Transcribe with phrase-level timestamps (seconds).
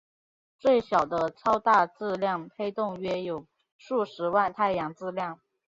[0.57, 3.45] 最小的超大质量黑洞约有
[3.77, 5.39] 数十万太阳质量。